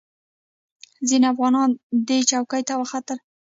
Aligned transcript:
ځینې 1.07 1.25
افغانان 1.33 1.69
دې 2.07 2.19
څوکې 2.29 2.61
ته 2.67 2.73
وختل. 2.81 3.17